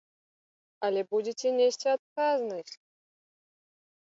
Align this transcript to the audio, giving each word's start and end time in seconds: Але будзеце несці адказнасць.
Але 0.87 1.01
будзеце 1.11 1.47
несці 1.59 1.87
адказнасць. 1.97 2.75